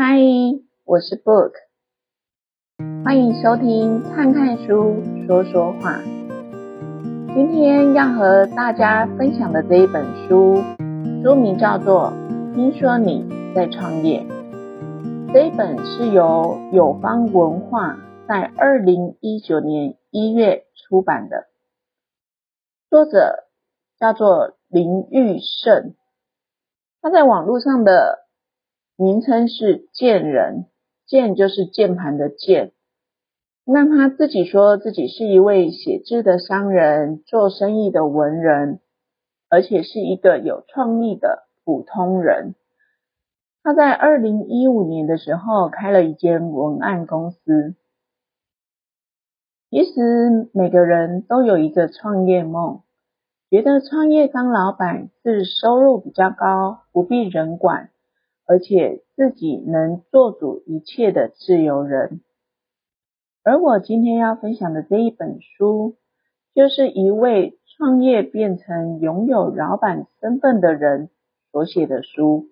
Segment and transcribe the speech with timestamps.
[0.00, 0.16] 嗨，
[0.84, 1.54] 我是 Book，
[3.04, 6.00] 欢迎收听看看书说说话。
[7.34, 10.62] 今天要和大家分享的这一本书，
[11.24, 12.12] 书名叫做
[12.54, 14.20] 《听说你在创业》。
[15.32, 21.48] 这一本是由友方文化在二零一九年一月出版的，
[22.88, 23.48] 作者
[23.98, 25.96] 叫做林玉胜，
[27.02, 28.27] 他在网络上的。
[29.00, 30.66] 名称是键人，
[31.06, 32.72] 键就是键盘的键。
[33.64, 38.80] 那他自己说自己是一位写字的商人，做生意的文人，
[39.48, 42.56] 而且是一个有创意的普通人。
[43.62, 47.76] 他在二零一五年的时候开了一间文案公司。
[49.70, 52.80] 其实每个人都有一个创业梦，
[53.48, 57.90] 觉得创业当老板是收入比较高，不必人管。
[58.48, 62.22] 而且自己能做主一切的自由人，
[63.44, 65.96] 而我今天要分享的这一本书，
[66.54, 71.10] 就是一位创业变成拥有老板身份的人
[71.52, 72.46] 所写的书。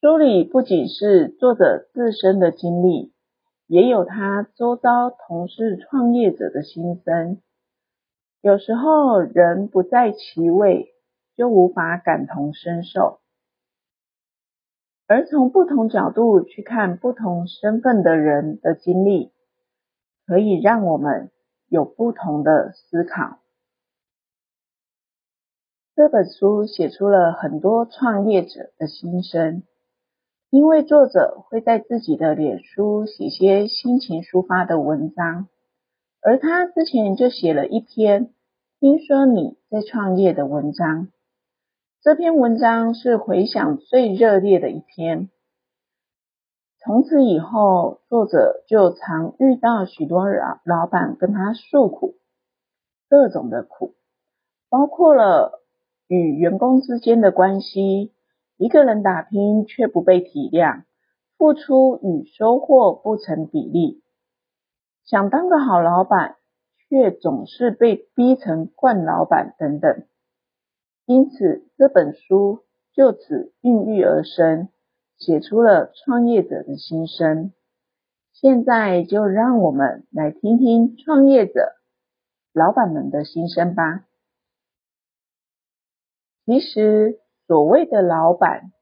[0.00, 3.12] 书里不仅是作者自身的经历，
[3.68, 7.40] 也有他周遭同事创业者的心声。
[8.40, 10.88] 有时候人不在其位，
[11.36, 13.20] 就无法感同身受。
[15.06, 19.32] 而从不同角度去看不同身份的人的经历，
[20.26, 21.30] 可以让我们
[21.68, 23.38] 有不同的思考。
[25.94, 29.62] 这本书写出了很多创业者的心声，
[30.50, 35.48] 因为作者会在自己的脸书写些心情抒发的文章，
[36.22, 38.32] 而他之前就写了一篇
[38.80, 41.08] 听说你在创业的文章。
[42.04, 45.30] 这篇文章是回想最热烈的一篇。
[46.76, 52.16] 从此以后，作者就常遇到许多老老板跟他诉苦，
[53.08, 53.94] 各种的苦，
[54.68, 55.62] 包括了
[56.06, 58.12] 与员工之间的关系，
[58.58, 60.82] 一个人打拼却不被体谅，
[61.38, 64.02] 付出与收获不成比例，
[65.06, 66.36] 想当个好老板，
[66.90, 70.04] 却总是被逼成惯老板等等。
[71.06, 74.68] 因此，这本书就此孕育而生，
[75.18, 77.52] 写出了创业者的心声。
[78.32, 81.72] 现在就让我们来听听创业者、
[82.52, 84.06] 老板们的心声吧。
[86.46, 88.72] 其实，所谓的老板，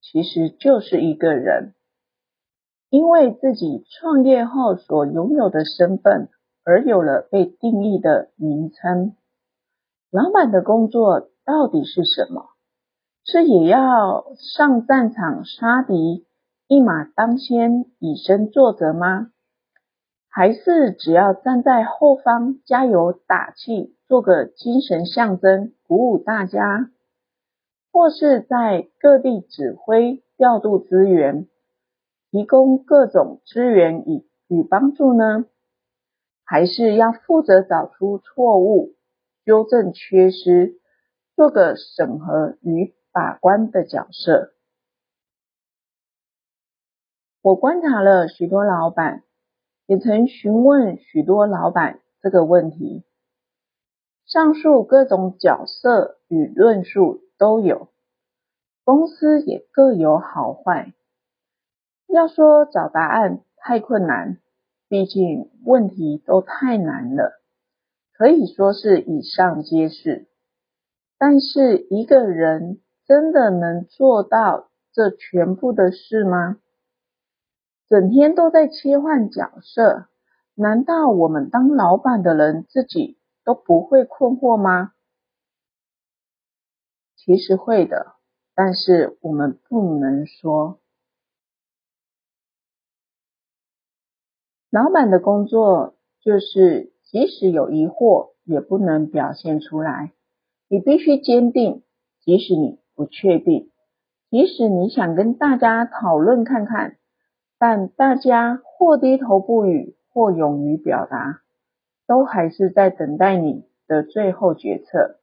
[0.00, 1.74] 其实就是一个人，
[2.90, 6.30] 因为自己创业后所拥有的身份，
[6.64, 9.16] 而有了被定义的名称。
[10.10, 12.46] 老板的工作到底是什么？
[13.24, 14.24] 是也要
[14.56, 16.24] 上战场杀敌，
[16.66, 19.30] 一马当先，以身作则吗？
[20.30, 26.88] 还是只要站在后方加油打气，做个精神象征，鼓舞大家？
[27.92, 31.46] 或是在各地指挥调度资源，
[32.30, 35.44] 提供各种资源与与帮助呢？
[36.44, 38.94] 还是要负责找出错误？
[39.48, 40.78] 纠正缺失，
[41.34, 44.52] 做个审核与把关的角色。
[47.40, 49.22] 我观察了许多老板，
[49.86, 53.06] 也曾询问许多老板这个问题。
[54.26, 57.88] 上述各种角色与论述都有，
[58.84, 60.92] 公司也各有好坏。
[62.06, 64.36] 要说找答案太困难，
[64.88, 67.40] 毕竟问题都太难了。
[68.18, 70.26] 可以说是以上皆是，
[71.18, 76.58] 但是一个人真的能做到这全部的事吗？
[77.86, 80.08] 整天都在切换角色，
[80.56, 84.94] 难道我们当老板的人自己都不会困惑吗？
[87.14, 88.16] 其实会的，
[88.52, 90.80] 但是我们不能说。
[94.70, 96.92] 老板的工作就是。
[97.10, 100.12] 即使有疑惑，也不能表现出来。
[100.68, 101.82] 你必须坚定，
[102.20, 103.70] 即使你不确定，
[104.30, 106.98] 即使你想跟大家讨论看看，
[107.58, 111.40] 但大家或低头不语，或勇于表达，
[112.06, 115.18] 都还是在等待你的最后决策。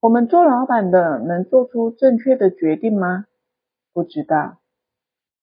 [0.00, 3.24] 我们做老板的能做出正确的决定吗？
[3.94, 4.58] 不知道。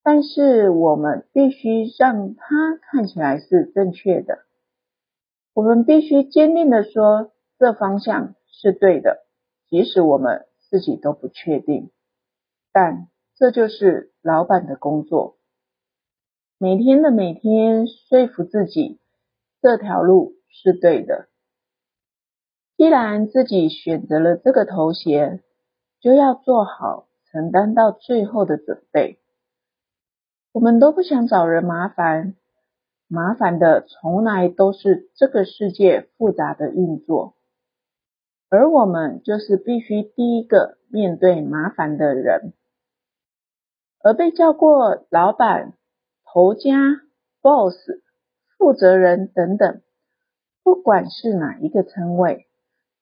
[0.09, 4.45] 但是我们必须让它看起来是正确的。
[5.53, 9.25] 我们必须坚定地说，这方向是对的，
[9.69, 11.91] 即使我们自己都不确定。
[12.71, 15.35] 但这就是老板的工作。
[16.57, 19.01] 每天的每天说服自己
[19.61, 21.27] 这条路是对的。
[22.77, 25.43] 既然自己选择了这个头衔，
[25.99, 29.19] 就要做好承担到最后的准备。
[30.57, 32.33] 我们都不想找人麻烦，
[33.07, 37.35] 麻烦的从来都是这个世界复杂的运作，
[38.49, 42.53] 而我们就是必须第一个面对麻烦的人，
[44.01, 45.73] 而被叫过老板、
[46.25, 46.71] 头家、
[47.43, 47.77] boss、
[48.57, 49.83] 负责人等等，
[50.63, 52.47] 不管是哪一个称谓。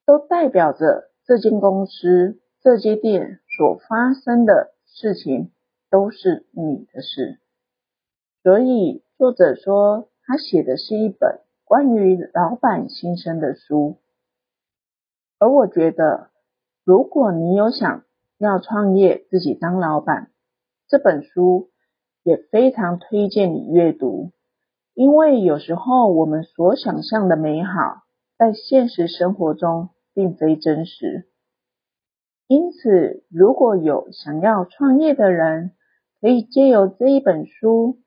[0.05, 5.53] 都代表着这间公司、这间店所发生的事情
[5.89, 7.39] 都是你的事。
[8.45, 13.97] 所以作者说，他写的是一本关于老板心声的书。
[15.39, 16.29] 而我觉得，
[16.83, 18.03] 如果你有想
[18.37, 20.29] 要创业、自己当老板，
[20.87, 21.71] 这本书
[22.21, 24.31] 也非常推荐你阅读，
[24.93, 28.03] 因为有时候我们所想象的美好，
[28.37, 31.27] 在现实生活中，并非真实，
[32.45, 35.71] 因此，如果有想要创业的人，
[36.21, 37.97] 可以借由这一本书，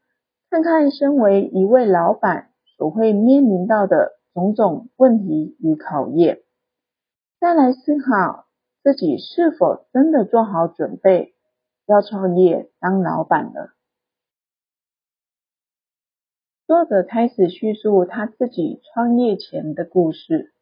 [0.50, 6.40] 看看身为一位老板所会面临到的种种问题与考验，
[7.38, 8.46] 再来思考
[8.82, 11.34] 自己是否真的做好准备
[11.86, 13.74] 要创业当老板了。
[16.66, 20.54] 作者开始叙述他自己创业前的故事。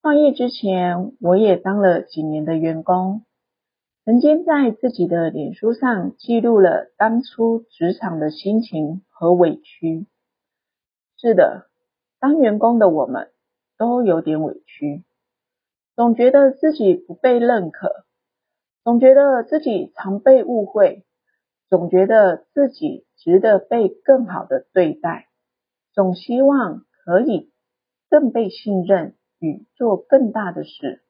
[0.00, 3.26] 创业之前，我也当了几年的员工，
[4.04, 10.06] 曾经在自己的脸书上记录了当初职场的心情和委屈。
[11.16, 11.68] 是的，
[12.18, 13.30] 当员工的我们
[13.76, 15.04] 都有点委屈，
[15.94, 18.04] 总觉得自己不被认可，
[18.84, 21.04] 总觉得自己常被误会，
[21.68, 25.28] 总觉得自己值得被更好的对待，
[25.92, 27.52] 总希望可以
[28.08, 29.14] 更被信任。
[29.42, 31.02] 与做更大的事，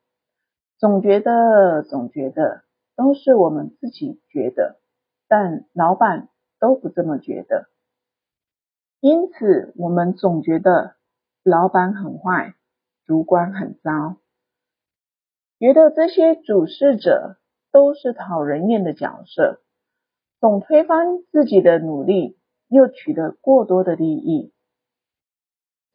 [0.79, 2.63] 总觉得，总觉得
[3.01, 4.79] 都是我们自己觉得，
[5.27, 7.71] 但老板都不这么觉得。
[9.01, 10.97] 因此，我们总觉得
[11.43, 12.55] 老板很坏，
[13.07, 14.17] 主管很糟，
[15.59, 17.39] 觉得这些主事者
[17.73, 19.63] 都是讨人厌的角色，
[20.39, 22.39] 总推翻自己的努力，
[22.69, 24.53] 又取得过多的利益。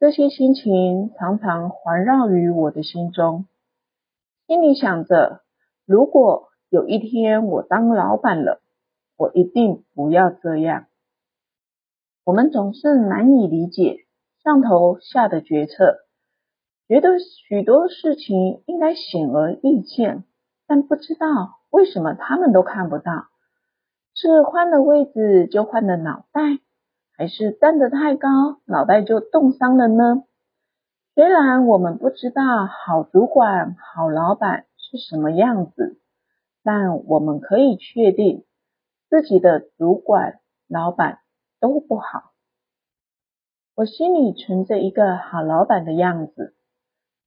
[0.00, 3.46] 这些心情常常环绕于我的心中，
[4.48, 5.44] 心里想着：
[5.84, 8.60] 如果有一天我当老板了，
[9.16, 10.86] 我一定不要这样。
[12.24, 13.98] 我们总是难以理解
[14.42, 15.98] 上头下的决策，
[16.88, 20.24] 觉得许多事情应该显而易见，
[20.66, 23.26] 但不知道为什么他们都看不到。
[24.14, 26.40] 是换了位置就换了脑袋？
[27.16, 28.28] 还是站得太高，
[28.64, 30.24] 脑袋就冻伤了呢？
[31.14, 35.98] 虽然我们不知道好主管、好老板是什么样子，
[36.66, 38.44] 但我们可以确定
[39.08, 41.20] 自己的主管、老板
[41.60, 42.32] 都不好。
[43.76, 46.56] 我心里存着一个好老板的样子，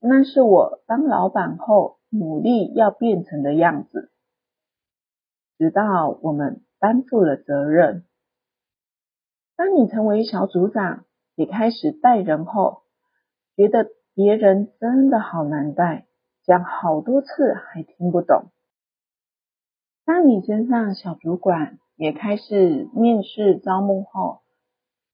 [0.02, 4.12] 那是我当老板后努力要变成的样子。
[5.58, 8.06] 直到我们担负了责任。
[9.56, 12.82] 当你成为小组长，也开始带人后，
[13.56, 16.08] 觉得别人真的好难带，
[16.44, 18.52] 讲好多次还听不懂。
[20.10, 24.40] 当你升上小主管，也开始面试招募后，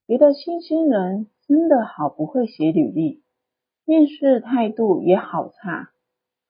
[0.07, 3.21] 觉得新鲜人真的好不会写履历，
[3.83, 5.89] 面试态度也好差，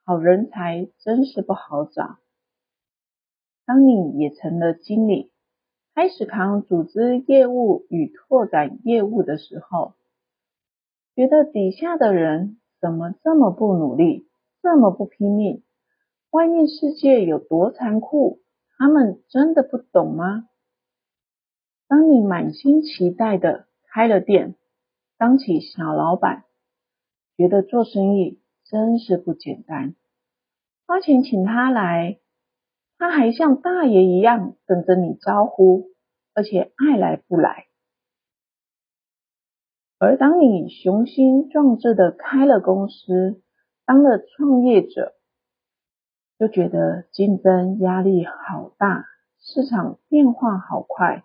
[0.06, 2.18] 好人才真是不好找。
[3.66, 5.32] 当你也成了经理，
[5.96, 9.96] 开始扛组织业务与拓展业务的时候，
[11.16, 14.28] 觉得底下的人怎么这么不努力，
[14.62, 15.64] 这么不拼命？
[16.36, 18.42] 外面世界有多残酷，
[18.78, 20.50] 他们真的不懂吗？
[21.88, 24.56] 当你满心期待的开了店，
[25.18, 26.44] 当起小老板，
[27.38, 29.96] 觉得做生意真是不简单，
[30.86, 32.20] 花钱请他来。
[32.98, 35.92] 他还像大爷一样等着你招呼，
[36.34, 37.68] 而且爱来不来。
[40.00, 43.42] 而当你雄心壮志的开了公司，
[43.86, 45.14] 当了创业者，
[46.38, 49.06] 就觉得竞争压力好大，
[49.40, 51.24] 市场变化好快。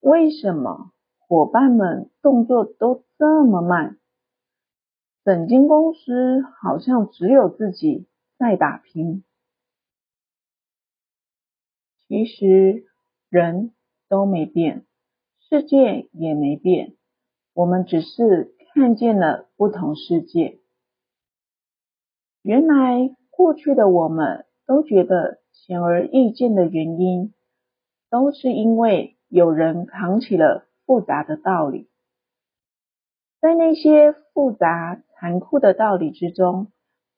[0.00, 3.98] 为什么伙伴们动作都这么慢？
[5.24, 9.22] 整间公司好像只有自己在打拼。
[12.08, 12.84] 其实
[13.28, 13.72] 人
[14.08, 14.84] 都没变，
[15.38, 16.96] 世界也没变，
[17.54, 20.58] 我们只是看见了不同世界。
[22.42, 27.32] 原来过去的我们都觉得显而易见的原因，
[28.10, 31.88] 都是因为有人扛起了复杂的道理。
[33.40, 36.68] 在那些复杂残酷的道理之中，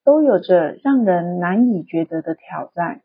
[0.04, 3.02] 都有着让人难以抉择的挑战，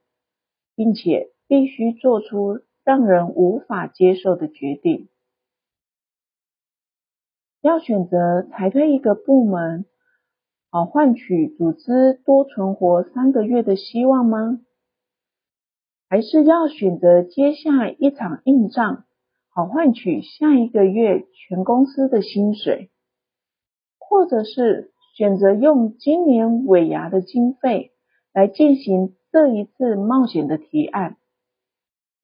[0.76, 5.10] 并且必须做出让人无法接受的决定。
[7.62, 9.86] 要选择裁退一个部门，
[10.72, 14.60] 好换取组织多存活三个月的希望吗？
[16.08, 19.06] 还是要选择接下一场硬仗，
[19.50, 22.92] 好换取下一个月全公司的薪水？
[23.98, 27.92] 或者是选择用今年尾牙的经费
[28.32, 31.18] 来进行这一次冒险的提案，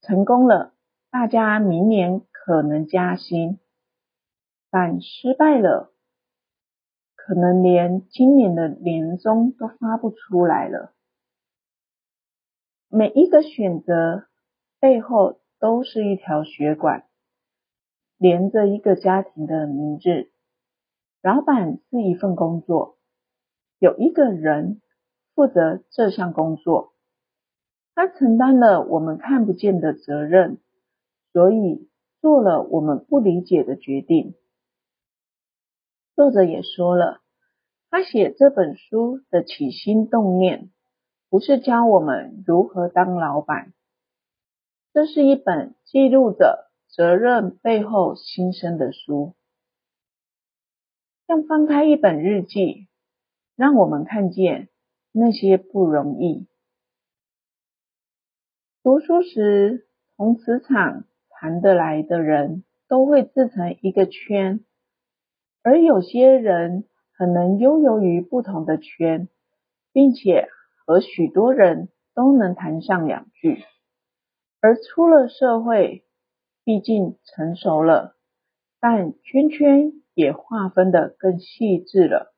[0.01, 0.73] 成功了，
[1.09, 3.57] 大家明年可能加薪；
[4.69, 5.91] 但失败了，
[7.27, 10.93] 可能连今年的年终都发不出来了。
[12.87, 14.27] 每一个选择
[14.79, 17.07] 背后都是一条血管，
[18.19, 20.29] 连着一个家庭的名字。
[21.23, 22.99] 老板是一份工作，
[23.79, 24.79] 有一个人
[25.33, 26.93] 负责这项工作，
[27.95, 30.59] 他承担了我们看不见的责任，
[31.33, 31.89] 所以
[32.21, 34.35] 做了我们不理解的决定。
[36.15, 37.19] 作者也说了，
[37.89, 40.71] 他写这本书的起心动念，
[41.29, 43.73] 不是教我们如何当老板，
[44.93, 49.33] 这是一本记录着责任背后心声的书，
[51.27, 52.87] 像翻开一本日记，
[53.57, 54.69] 让我们看见
[55.11, 56.47] 那些不容易。
[58.83, 64.63] 读书时，从磁场谈得来的人都会自成一个圈。
[65.67, 66.83] 而有些人
[67.17, 69.27] 可能悠游于不同的圈，
[69.91, 70.47] 并且
[70.85, 73.63] 和许多人都能谈上两句。
[74.61, 76.05] 而出了社会，
[76.63, 78.15] 毕竟成熟了，
[78.79, 82.35] 但圈圈也划分得更细致了。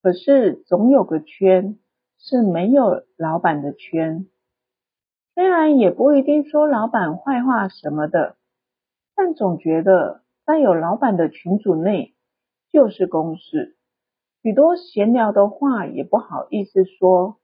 [0.00, 1.78] 可是总有个圈
[2.18, 4.26] 是没有老板的圈，
[5.34, 8.36] 虽然也不一定说老板坏话什么的，
[9.14, 12.14] 但总觉得在有老板的群组内。
[12.72, 13.76] 就是公事，
[14.42, 17.36] 许多闲聊的话也不好意思说，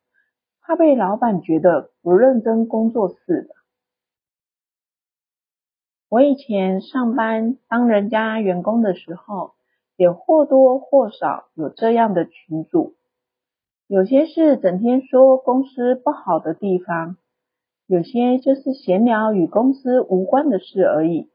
[0.62, 3.54] 怕被老板觉得不认真工作似的。
[6.08, 9.52] 我以前上班当人家员工的时候，
[9.96, 12.94] 也或多或少有这样的群主，
[13.86, 17.18] 有些是整天说公司不好的地方，
[17.86, 21.28] 有些就是闲聊与公司无关的事而已。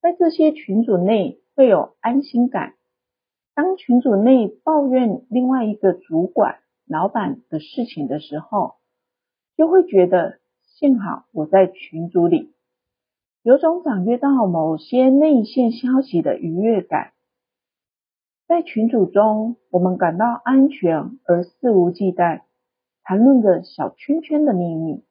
[0.00, 2.72] 在这些群组内，会有安心感。
[3.54, 8.76] 当群组内抱怨另外一个主管、老板的事情的时候，
[9.58, 12.54] 就会觉得幸好我在群组里，
[13.42, 17.12] 有种掌握到某些内线消息的愉悦感。
[18.48, 22.40] 在群组中，我们感到安全而肆无忌惮，
[23.02, 25.04] 谈论着小圈圈的秘密，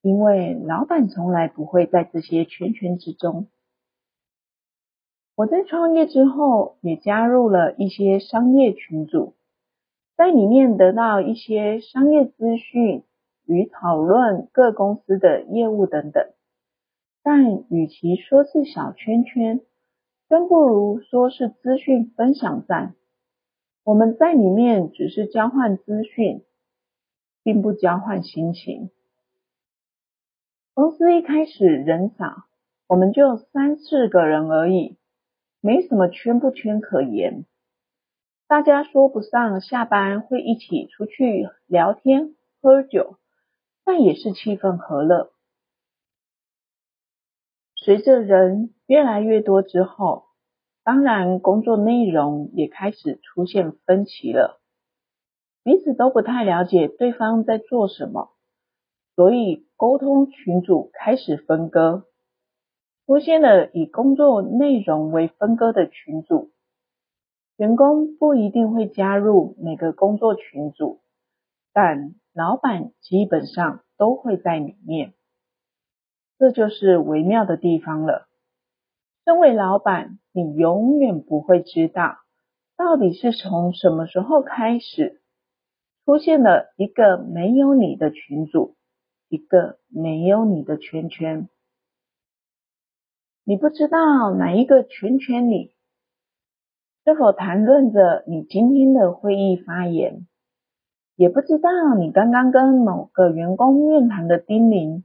[0.00, 3.48] 因为老板从来不会在这些圈圈之中。
[5.36, 9.34] 我在创业之后，也加入了一些商业群组，
[10.16, 13.02] 在里面得到一些商业资讯
[13.44, 16.26] 与讨论各公司的业务等等。
[17.22, 19.60] 但与其说是小圈圈，
[20.26, 22.94] 更不如说是资讯分享站。
[23.84, 26.44] 我们在里面只是交换资讯，
[27.42, 28.88] 并不交换心情。
[30.72, 32.44] 公司一开始人少，
[32.86, 34.96] 我们就三四个人而已。
[35.66, 37.44] 没什么圈不圈可言，
[38.46, 43.16] 大家说不上下班会一起出去聊天喝酒，
[43.84, 45.32] 但也是气氛和乐。
[47.74, 50.26] 随着人越来越多之后，
[50.84, 54.60] 当然工作内容也开始出现分歧了，
[55.64, 58.30] 彼此都不太了解对方在做什么，
[59.16, 62.04] 所以沟通群组开始分割。
[63.06, 66.50] 出现了以工作内容为分割的群组，
[67.56, 71.00] 员工不一定会加入每个工作群组，
[71.72, 75.14] 但老板基本上都会在里面。
[76.38, 78.26] 这就是微妙的地方了。
[79.24, 82.16] 身为老板，你永远不会知道，
[82.76, 85.22] 到底是从什么时候开始，
[86.04, 88.74] 出现了一个没有你的群组，
[89.28, 91.48] 一个没有你的圈圈。
[93.48, 95.72] 你不知道哪一个圈圈里
[97.04, 100.26] 是否谈论着你今天的会议发言，
[101.14, 105.04] 也不知道你刚刚跟某个员工面谈的叮咛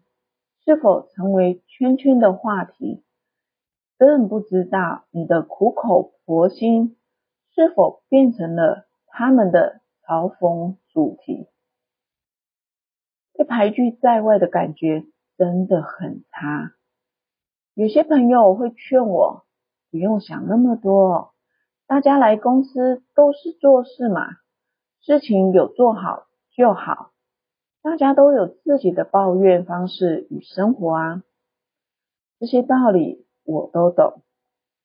[0.65, 3.03] 是否成为圈圈的话题，
[3.99, 6.97] 更不知道你的苦口婆心
[7.53, 11.45] 是否变成了他们的嘲讽主题。
[13.33, 15.05] 被排拒在外的感觉
[15.37, 16.73] 真的很差。
[17.73, 19.45] 有些朋友会劝我
[19.89, 21.33] 不用想那么多，
[21.87, 24.27] 大家来公司都是做事嘛，
[25.01, 27.11] 事情有做好就好。
[27.81, 31.23] 大家都有自己的抱怨方式与生活啊，
[32.39, 34.21] 这些道理我都懂。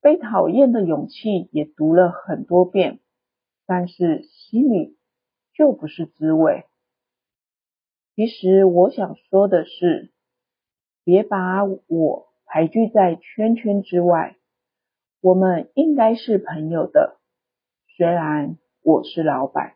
[0.00, 3.00] 被讨厌的勇气也读了很多遍，
[3.66, 4.96] 但是心里
[5.52, 6.64] 就不是滋味。
[8.14, 10.12] 其实我想说的是，
[11.02, 14.36] 别把我排拒在圈圈之外，
[15.20, 17.18] 我们应该是朋友的。
[17.96, 19.74] 虽然我是老板，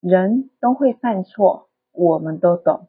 [0.00, 2.88] 人都会犯错，我们都懂，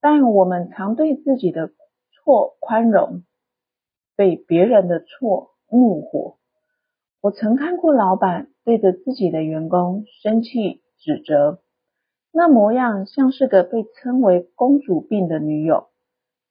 [0.00, 1.72] 但我们常对自己的
[2.12, 3.24] 错宽容，
[4.16, 6.38] 对别人的错怒火。
[7.20, 11.62] 我曾看过老板对着自己的员工生气指责。
[12.30, 15.88] 那模样像是个被称为公主病的女友，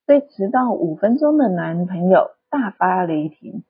[0.05, 3.63] 对迟到五分钟的男朋友大发雷霆，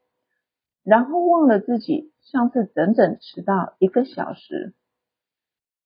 [0.83, 4.73] 然后忘了自己上次整整迟到一个小时。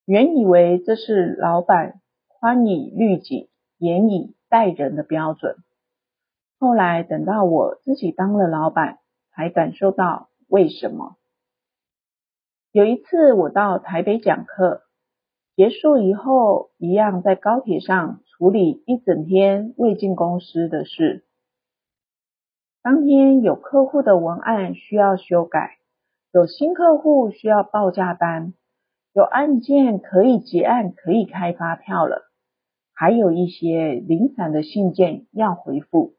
[0.06, 5.56] 原以为这是老板宽以律己、严以待人的标准，
[6.58, 9.00] 后来等到我自己当了老板，
[9.32, 11.16] 才感受到为什么。
[12.72, 14.82] 有一次我到台北讲课。
[15.56, 21.24] 结束以后，一样在高铁上处理一整天未进公司的事。
[22.82, 25.78] 当天有客户的文案需要修改，
[26.32, 28.54] 有新客户需要报价单，
[29.12, 32.30] 有案件可以结案、可以开发票了，
[32.94, 36.14] 还有一些零散的信件要回复。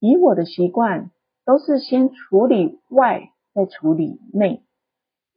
[0.00, 1.10] 以我的习惯，
[1.46, 4.62] 都是先处理外，再处理内，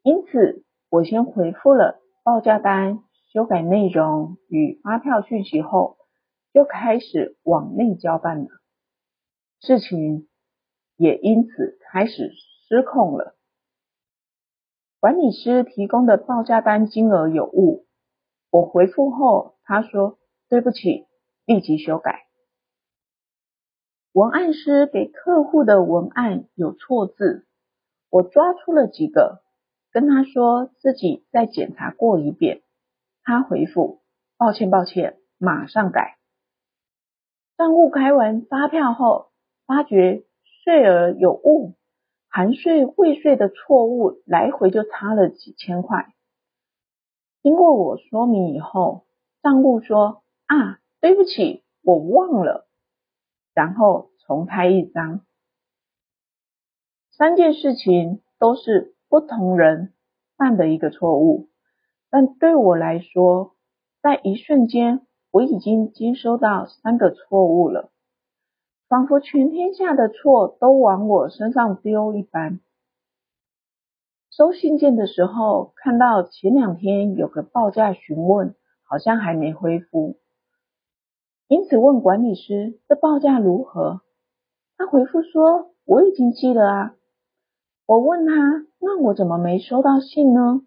[0.04, 2.02] 因此我先回复了。
[2.22, 3.04] 报价单
[3.36, 5.98] 修改内容与发票讯息后，
[6.54, 8.48] 就开始往内交办了。
[9.60, 10.30] 事情
[10.96, 12.32] 也因此开始
[12.70, 13.36] 失控了。
[15.02, 17.86] 管理师提供的报价单金额有误，
[18.52, 20.18] 我回复后，他说
[20.48, 21.06] 对不起，
[21.46, 22.22] 立即修改。
[24.14, 27.46] 文案师给客户的文案有错字，
[28.10, 29.42] 我抓出了几个。
[29.92, 32.62] 跟他说自己再检查过一遍，
[33.26, 34.02] 他回复
[34.38, 36.18] 抱歉抱歉，马上改。
[37.58, 39.32] 账户开完发票后，
[39.66, 40.24] 发觉
[40.64, 41.74] 税额有误，
[42.30, 46.14] 含税汇税的错误来回就差了几千块。
[47.42, 49.06] 经过我说明以后，
[49.42, 52.70] 账户说啊，对不起，我忘了，
[53.54, 55.26] 然后重开一张。
[57.12, 58.94] 三件事情都是。
[59.08, 59.94] 不同人
[60.36, 61.48] 犯的一个错误，
[62.10, 63.56] 但对我来说，
[64.02, 67.92] 在一瞬间，我已经接收到三个错误了，
[68.88, 72.60] 仿佛全天下的错都往我身上丢一般。
[74.32, 80.18] 收信件的时候，看到前两天有个报价询问，好像还没恢复，
[81.48, 84.02] 因此问管理师这报价如何？
[84.78, 86.96] 他回复说我已经寄了啊。
[87.86, 88.34] 我问他，
[88.80, 90.62] 那我怎么没收到信呢？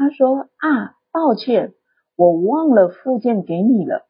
[0.00, 1.74] 他说啊，抱歉，
[2.16, 4.08] 我忘了附件给你了。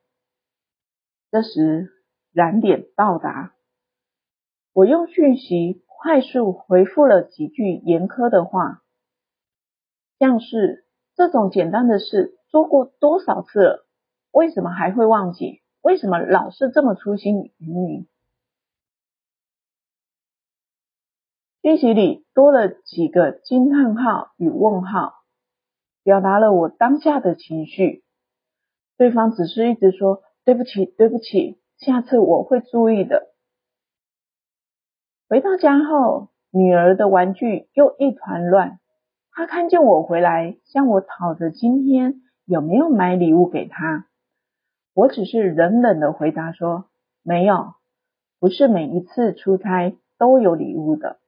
[1.33, 1.91] 这时
[2.31, 3.57] 燃点到达，
[4.73, 8.85] 我用讯息快速回复了几句严苛的话，
[10.21, 13.87] 像是这种简单的事做过多少次了，
[14.31, 15.61] 为什么还会忘记？
[15.81, 18.07] 为什么老是这么粗心于你？
[21.63, 25.15] 讯息里多了几个惊叹号与问号，
[26.03, 28.05] 表达了我当下的情绪。
[28.97, 33.29] 对方只是一直说对不起，对不起，下次我会注意的。
[35.29, 38.79] 回到家后，女儿的玩具又一团乱。
[39.31, 44.07] 她看见我回来，向我讨着今天有没有买礼物给她。
[44.93, 46.91] 我只是冷冷的回答说
[47.23, 47.75] 没有，
[48.41, 51.21] 不是每一次出差都有礼物的。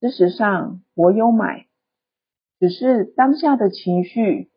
[0.00, 1.65] 事实上，我有买，
[2.58, 4.50] 只是当下的情绪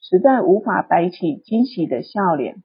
[0.00, 2.62] 实在无法摆起惊喜的笑脸，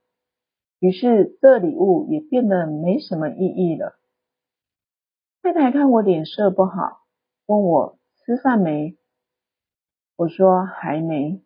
[0.78, 3.98] 于是这礼物也变得没什么意义了。
[5.42, 7.00] 太太看我脸色不好，
[7.46, 8.96] 问我吃饭没？
[10.16, 11.42] 我说还没。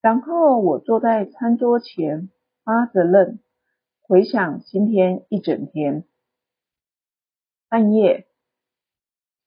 [0.00, 2.30] 然后我坐在餐桌前
[2.62, 3.38] 发着愣，
[4.02, 6.04] 回想今天一整天。
[7.68, 8.27] 半夜，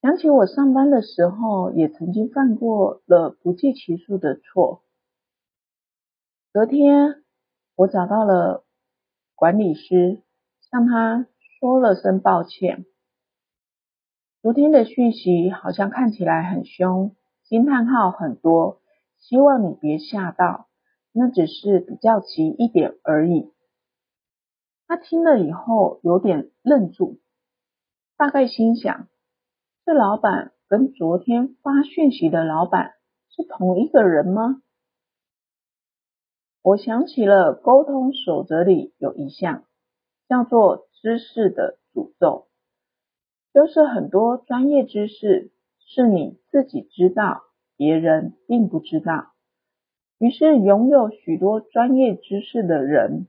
[0.02, 4.82] 想起我上班的时候也曾经犯过了不计其数的错。
[6.52, 7.22] 隔天，
[7.76, 8.64] 我找到了
[9.36, 10.20] 管理师，
[10.72, 11.28] 向他
[11.60, 12.84] 说了声抱歉。
[14.40, 18.80] 昨天的讯息好像看起来很凶，惊叹号很多，
[19.20, 20.66] 希望你别吓到，
[21.12, 23.52] 那只是比较急一点而已。
[24.88, 27.20] 他听了以后有点愣住，
[28.16, 29.06] 大概心想：
[29.84, 32.92] 这老板跟昨天发讯息的老板
[33.30, 34.62] 是同一个人吗？
[36.62, 39.64] 我想起了沟通守则里有一项，
[40.28, 42.46] 叫做知识的诅咒。
[43.52, 47.42] 就是很多专业知识是你自己知道，
[47.76, 49.32] 别人并不知道。
[50.18, 53.26] 于是拥有许多专业知识的人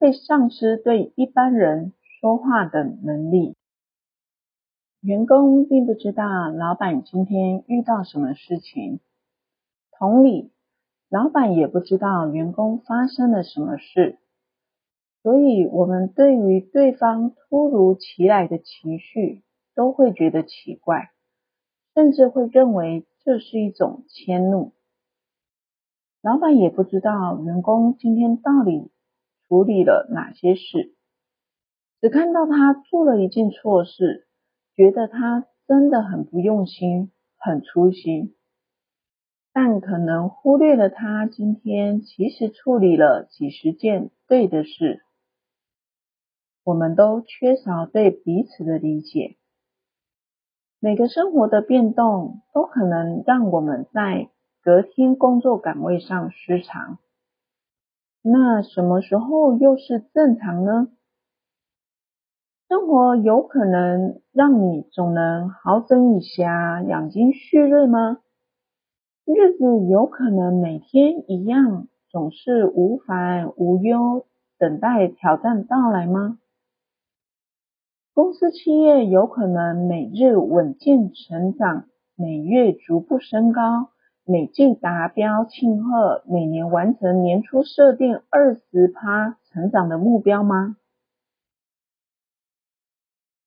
[0.00, 3.54] 会丧失对一般人说话的能力。
[5.02, 9.00] 员工并不知道老板今天遇到什么事情，
[9.98, 10.52] 同理，
[11.08, 14.20] 老板也不知道员工发生了什么事。
[15.20, 19.42] 所以，我们对于对方突如其来的情绪，
[19.74, 21.10] 都会觉得奇怪，
[21.94, 24.70] 甚至会认为这是一种迁怒。
[26.20, 28.92] 老板也不知道员工今天到底
[29.48, 30.94] 处理了哪些事，
[32.00, 34.28] 只看到他做了一件错事，
[34.74, 38.34] 觉得他真的很不用心，很粗心，
[39.52, 45.02] 但可能忽略了他今天其实处理了几十件对的事。
[46.64, 49.36] 我们都缺少对彼此的理解。
[50.78, 54.30] 每个生活的变动都可能让我们在
[54.62, 56.98] 隔天工作岗位上失常。
[58.22, 60.88] 那什么时候又是正常呢？
[62.72, 68.16] 生活有可能让你总能好整以暇、养精蓄锐吗？
[69.26, 74.24] 日子有可能每天一样，总是无烦无忧，
[74.58, 76.38] 等待挑战到来吗？
[78.14, 81.84] 公司企业有可能每日稳健成长，
[82.16, 83.90] 每月逐步升高，
[84.24, 90.78] 每季达标庆贺，每年完成年初设定二十趴成长的目标吗？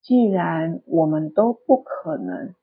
[0.05, 2.53] 既然我们都不可能，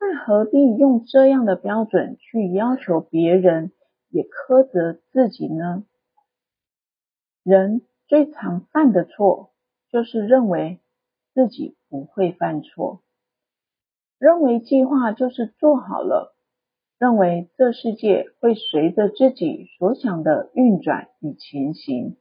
[0.00, 3.72] 那何必用这样的标准去要求别人，
[4.08, 5.84] 也苛责自己呢？
[7.42, 9.50] 人最常犯的错，
[9.90, 10.80] 就是认为。
[11.34, 13.00] 自己不会犯错，
[14.18, 16.34] 认为计划就是做好了，
[16.98, 22.16] 认为这世界会随着自己所想的运转与前行，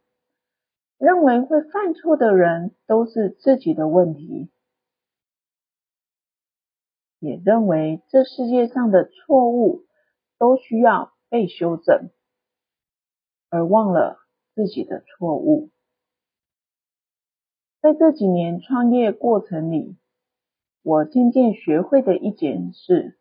[0.98, 4.50] 认为会犯错的人都是自己的问题，
[7.20, 9.86] 也认为这世界上的错误
[10.40, 12.10] 都需要被修正，
[13.50, 14.18] 而忘了
[14.56, 15.70] 自己的错误。
[17.80, 19.98] 在这几年创业过程里，
[20.82, 23.20] 我渐渐学会的一件事，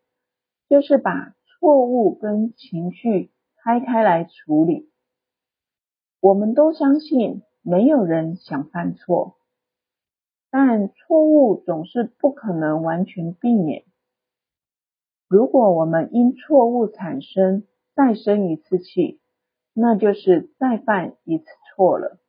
[0.67, 3.31] 就是把错误跟情绪
[3.63, 4.91] 拆开来处理。
[6.19, 9.35] 我们都相信没有人想犯错，
[10.49, 13.83] 但错误总是不可能完全避免。
[15.27, 19.19] 如果我们因错误产生再生一次气，
[19.73, 22.19] 那就是再犯一次错了。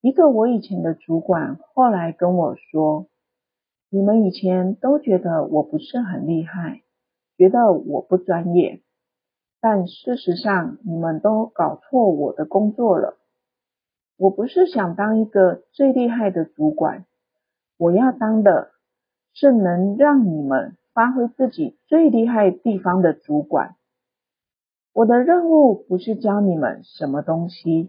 [0.00, 3.08] 一个我以前的主管后来跟我说
[3.90, 6.84] ：“你们以前都觉得我不是很厉害，
[7.36, 8.82] 觉得我不专业，
[9.60, 13.16] 但事实上你们都搞错我的工作了。
[14.20, 17.06] 我不是想当一个最厉害的主管，
[17.78, 18.70] 我要当的
[19.32, 23.76] 是能让你们发挥自己最厉害地方的主管。
[24.92, 27.88] 我的任务不是教你们什么东西，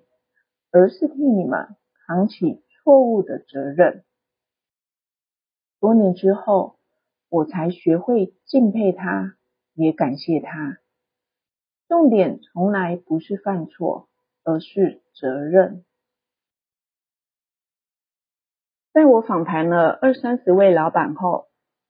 [0.72, 1.76] 而是替你们。”
[2.08, 4.04] 扛起错误的责任。
[5.80, 6.76] 多年之后，
[7.30, 9.38] 我才学会敬佩他，
[9.74, 10.80] 也感谢他。
[11.88, 14.10] 重点从来不是犯错，
[14.44, 15.86] 而是责任。
[18.94, 21.46] 在我访谈了二三十位老板后，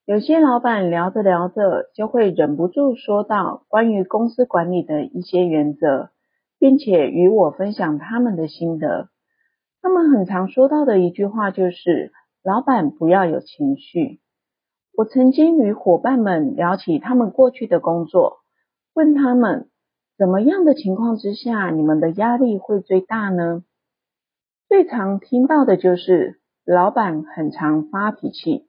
[0.06, 6.12] 有些老板聊着聊着就会忍不住说到关于公司管理的一些原则，
[6.60, 9.10] 并且与我分享他们的心得。
[9.82, 12.12] 他们很常说到的一句话就是
[12.46, 14.20] ：“老板不要有情绪。”
[14.96, 18.42] 我曾经与伙伴们聊起他们过去的工作，
[18.94, 19.70] 问他们
[20.20, 23.64] ：“怎么样的情况之下，你们的压力会最大呢？”
[24.70, 28.68] 最常听到的就是老板很常发脾气，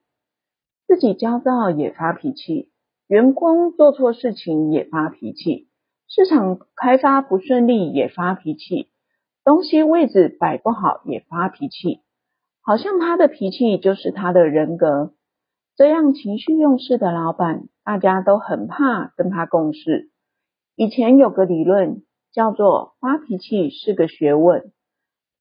[0.87, 2.71] 自己焦躁也发脾气，
[3.07, 5.69] 员工做错事情也发脾气，
[6.07, 8.89] 市场开发不顺利也发脾气。
[9.43, 11.99] 东西位置摆不好也发脾气，
[12.61, 15.13] 好像他的脾气就是他的人格。
[15.75, 20.09] 这样情绪用事的老板，大家都很怕跟他共事。
[20.75, 24.71] 以前有个理论叫做“发脾气是个学问”，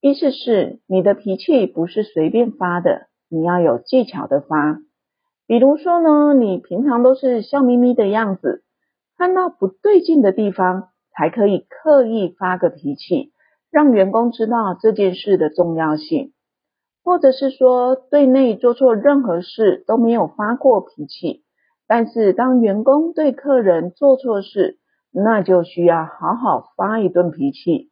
[0.03, 4.81] 意思是你的脾气不是随便发的，你要有技巧的发。
[5.47, 8.65] 比如说呢，你平常都是笑眯眯的样子，
[9.17, 13.31] 看到不对劲的地方，才可以刻意发个脾气。
[13.71, 16.33] 让员工知道这件事的重要性，
[17.05, 21.45] 或者是说对内做错任何事都没有发过脾气，
[21.87, 24.81] 但是当员工对客人做错事，
[25.13, 27.92] 那就需要好好发一顿脾气，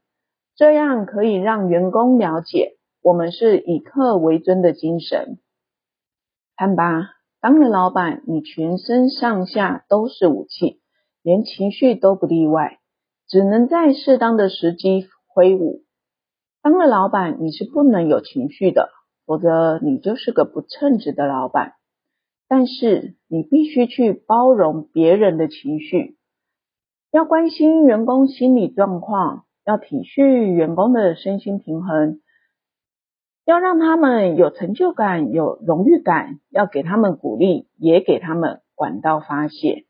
[0.61, 5.39] 这样可以让员工了解我们是以客为尊的精神。
[6.55, 10.83] 看吧，当了老板，你全身上下都是武器，
[11.23, 12.79] 连情绪都不例外，
[13.27, 15.07] 只能在适当的时机。
[15.29, 15.85] 挥舞。
[16.61, 18.91] 当了老板，你是不能有情绪的，
[19.25, 21.73] 否则你就是个不称职的老板。
[22.49, 26.19] 但是你必须去包容别人的情绪，
[27.11, 32.21] 要关心员工心理状况，要体恤员工的身心平衡，
[33.45, 39.87] 要让他们有成就感、有荣誉感，要给他们鼓励，也给他们管道发泄。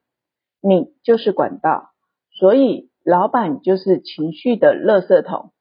[0.61, 1.93] 你就是管道，
[2.31, 2.89] 所以。
[3.03, 5.55] 老板就是情绪的垃圾桶，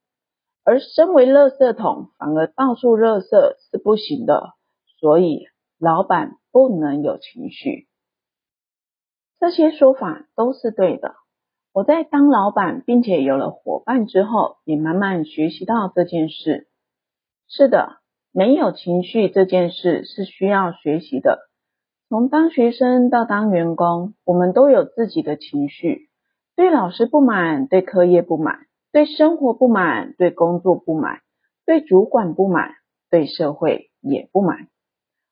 [0.66, 3.30] 而身为垃圾桶，反而到处垃圾
[3.72, 4.56] 是不行的。
[5.00, 5.46] 所以，
[5.80, 7.88] 老板不能有情绪。
[9.40, 11.16] 这些说法都是对的。
[11.72, 16.68] 我在当老板，并且有了伙伴之后，也慢慢学习到这件事。
[17.48, 17.98] 是的，
[18.32, 21.40] 没有情绪这件事是需要学习的。
[22.10, 26.10] 从当学生到当员工，我们都有自己的情绪。
[26.56, 31.20] 对老师不满，对课业不满，对生活不满，对工作不满，
[31.68, 32.72] 对主管不满，
[33.12, 34.68] 对社会也不满。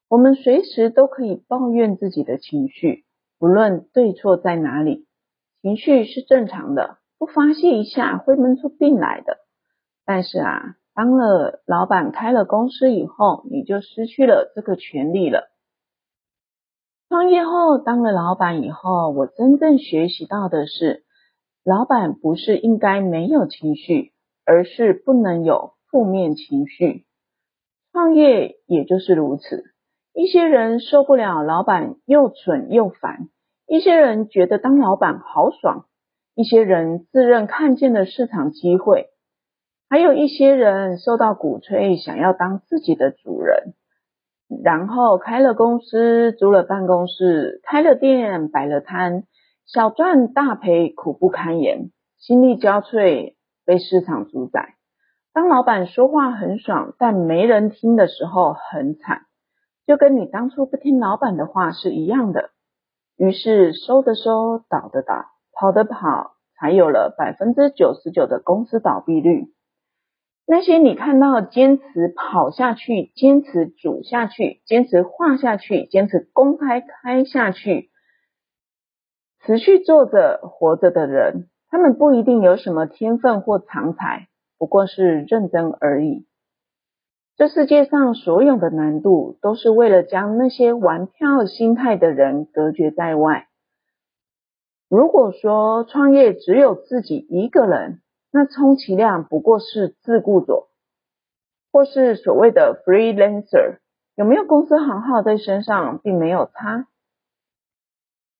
[0.07, 3.05] 我们随时都可以抱怨自己的情绪，
[3.39, 5.06] 不论对错在哪里，
[5.67, 9.39] 情绪是正常的，不发泄一下会闷出病来的。
[10.05, 15.49] 但是啊，当了老板，开了公司以后，你就失去了这个权利了。
[17.09, 21.03] 创业后，当了老板以后，我真正学习到的是。
[21.65, 24.13] 老板不是应该没有情绪，
[24.45, 27.05] 而是不能有负面情绪。
[27.91, 29.65] 创业也就是如此，
[30.13, 33.27] 一些人受不了老板又蠢又烦，
[33.67, 35.87] 一些人觉得当老板好爽，
[36.35, 39.09] 一些人自认看见了市场机会，
[39.89, 43.73] 还有一些人受到鼓吹，想要当自己的主人，
[44.63, 49.23] 然后开了公司，租了办公室，开了店，摆了摊。
[49.65, 53.33] 小赚大赔，苦不堪言，心力交瘁，
[53.65, 54.75] 被市场主宰。
[55.33, 59.23] 当老板说话很爽，但没人听的时候很惨，
[59.85, 62.51] 就跟你当初不听老板的话是一样的。
[63.17, 69.47] 于是收的收，倒的倒，跑的跑，才有了百分之九十九的公司倒闭率。
[70.45, 77.89] 那些你看到坚持跑下去、坚持煮下去、坚持画下去、坚持公开开下去。
[79.43, 84.27] 持续做着活着的人，他们不一定有什么天分或长才，
[84.57, 86.27] 不过是认真而已。
[87.37, 93.47] 这世界上所有的难度，都是为了将那些玩票心态的人隔绝在外。
[94.89, 100.65] 如果说创业只有自己一个人，那充其量不过是自雇者，
[101.71, 103.77] 或是所谓的 freelancer，
[104.15, 106.87] 有没有公司行号在身上，并没有差。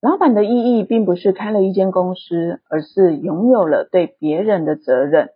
[0.02, 5.30] 老板的意义并不是开了一间公司，而是拥有了对别人的责任。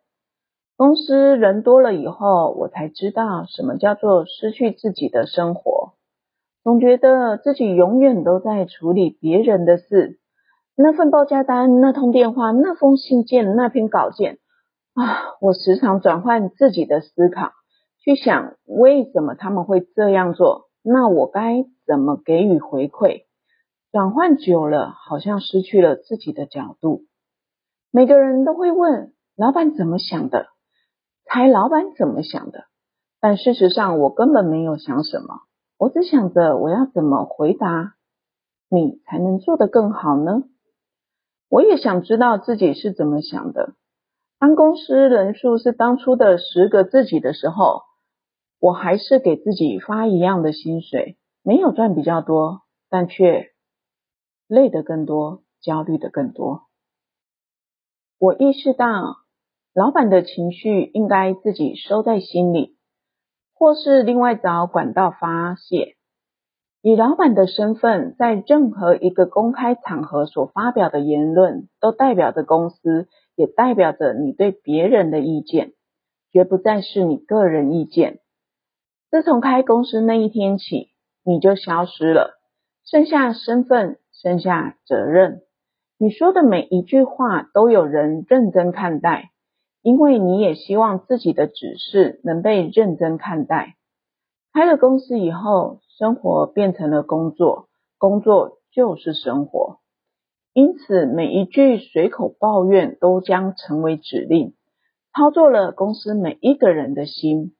[0.81, 5.93] 公司人多了以后，我才知道什么叫做失去自己的生活。
[6.63, 10.17] 总觉得自己永远都在处理别人的事，
[10.75, 14.39] 那份报价单、那通电话、那封信件、那篇稿件
[14.95, 17.51] 啊，我时常转换自己的思考，
[18.03, 23.25] 去想为什么他们会这样做，那我该怎么给予回馈？
[23.91, 27.03] 转换久了，好像失去了自己的角度。
[27.91, 30.47] 每个人都会问老板怎么想的，
[31.33, 32.65] 猜老板怎么想的。
[33.21, 35.43] 但事实上，我根本没有想什么，
[35.77, 37.95] 我只想着我要怎么回答
[38.67, 40.43] 你才能做得更好呢？
[41.47, 43.75] 我也想知道自己是怎么想的。
[44.39, 47.83] 当公司人数是当初的十个自己的时候，
[48.59, 53.51] 我还是给自己发一样的薪水，没有赚比较多，但却
[54.47, 56.63] 累得更多，焦虑的更多。
[58.17, 59.20] 我意识到，
[59.73, 62.75] 老板的情绪应该自己收在心里，
[63.53, 65.95] 或是另外找管道发泄。
[66.81, 75.71] 以老板的身份，在任何一个公开场合所发表的言论，都代表着公司，也代表着你对别人的意见，
[76.33, 78.19] 绝不再是你个人意见。
[79.09, 80.89] 自从开公司那一天起，
[81.23, 82.39] 你就消失了，
[82.83, 85.43] 剩下身份，剩下责任。
[85.97, 89.29] 你说的每一句话都有人认真看待，
[89.81, 93.77] 因为你也希望自己的指示能被认真看待。
[94.53, 99.79] 开了公司以后，生活变成了工作，工作就是生活。
[100.53, 104.53] 因此，每一句随口抱怨都将成为指令，
[105.15, 107.55] 操作了公司每一个人的心。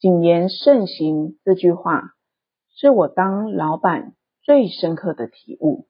[0.00, 2.14] 谨言慎行这句话，
[2.74, 5.86] 是我当老板最深刻的体悟。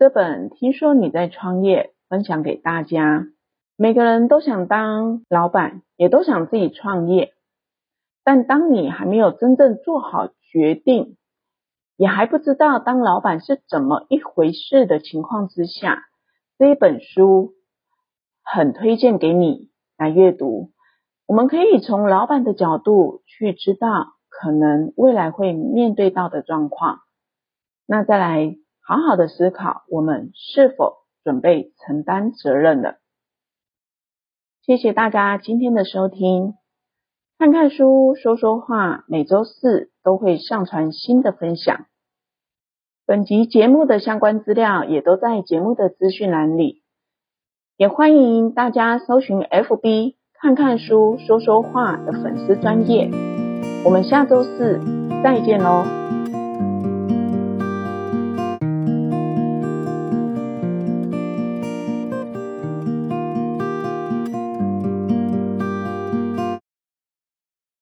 [0.00, 3.26] 这本听说你在创业，分享给大家。
[3.76, 7.34] 每个人都想当老板，也都想自己创业。
[8.24, 11.18] 但当你还没有真正做好决定，
[11.98, 16.04] 也还不知道当老板是怎么一回事的情况之下，
[16.56, 17.52] 这一本书
[18.42, 20.70] 很推荐给你来阅读。
[21.26, 27.00] 我们可以从老板的角度去知道可能未来会面对到的状况，
[27.84, 28.56] 那再来
[28.90, 32.96] 好好的思考，我们是否准备承担责任了。
[34.62, 36.54] 谢谢大家今天的收听，
[37.38, 41.86] 看看书说说话，每周四都会上传新的分享。
[43.06, 46.82] 本集节目的相关资料也都在节目的资讯栏里，
[47.76, 53.08] 也欢迎大家搜寻 FB 看看书说说话的粉丝专页。
[53.84, 54.80] 我们下周四
[55.22, 55.84] 再见喽！